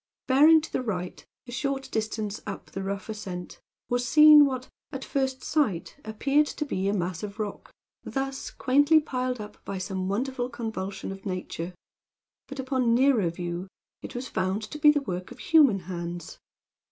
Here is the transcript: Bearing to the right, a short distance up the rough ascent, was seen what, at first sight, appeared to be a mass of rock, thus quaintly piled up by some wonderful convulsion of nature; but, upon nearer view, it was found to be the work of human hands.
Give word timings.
Bearing 0.25 0.61
to 0.61 0.73
the 0.73 0.81
right, 0.81 1.23
a 1.47 1.51
short 1.51 1.87
distance 1.91 2.41
up 2.47 2.71
the 2.71 2.81
rough 2.81 3.07
ascent, 3.07 3.61
was 3.87 4.03
seen 4.07 4.45
what, 4.47 4.67
at 4.91 5.05
first 5.05 5.43
sight, 5.43 5.95
appeared 6.03 6.47
to 6.47 6.65
be 6.65 6.87
a 6.87 6.93
mass 6.93 7.21
of 7.21 7.37
rock, 7.37 7.71
thus 8.03 8.49
quaintly 8.49 8.99
piled 8.99 9.39
up 9.39 9.63
by 9.63 9.77
some 9.77 10.09
wonderful 10.09 10.49
convulsion 10.49 11.11
of 11.11 11.23
nature; 11.27 11.75
but, 12.47 12.57
upon 12.59 12.95
nearer 12.95 13.29
view, 13.29 13.67
it 14.01 14.15
was 14.15 14.27
found 14.27 14.63
to 14.63 14.79
be 14.79 14.89
the 14.89 15.01
work 15.01 15.29
of 15.29 15.37
human 15.37 15.81
hands. 15.81 16.39